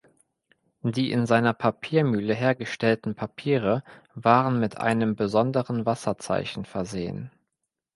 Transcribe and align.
Die 0.81 1.11
in 1.11 1.27
seiner 1.27 1.53
Papiermühle 1.53 2.33
hergestellten 2.33 3.13
Papiere 3.13 3.83
waren 4.15 4.59
mit 4.59 4.77
einem 4.79 5.15
besonderen 5.15 5.85
Wasserzeichen 5.85 6.65
versehen. 6.65 7.29